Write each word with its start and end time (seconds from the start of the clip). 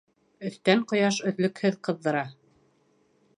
Өҫтән 0.49 0.81
ҡояш 0.91 1.19
өҙлөкһөҙ 1.33 1.79
ҡыҙҙыра. 1.89 2.25